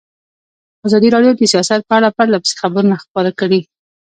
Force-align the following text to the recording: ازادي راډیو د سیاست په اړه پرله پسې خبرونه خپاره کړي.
ازادي 0.87 1.09
راډیو 1.15 1.33
د 1.35 1.41
سیاست 1.53 1.81
په 1.85 1.93
اړه 1.97 2.15
پرله 2.17 2.37
پسې 2.41 2.53
خبرونه 2.61 2.95
خپاره 3.03 3.31
کړي. 3.39 3.61